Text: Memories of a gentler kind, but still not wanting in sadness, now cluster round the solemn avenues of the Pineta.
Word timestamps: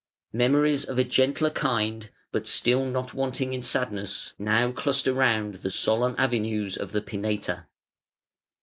Memories 0.33 0.83
of 0.83 0.97
a 0.97 1.03
gentler 1.03 1.51
kind, 1.51 2.09
but 2.31 2.47
still 2.47 2.85
not 2.85 3.13
wanting 3.13 3.53
in 3.53 3.61
sadness, 3.61 4.33
now 4.39 4.71
cluster 4.71 5.13
round 5.13 5.53
the 5.57 5.69
solemn 5.69 6.15
avenues 6.17 6.75
of 6.75 6.91
the 6.91 7.03
Pineta. 7.03 7.67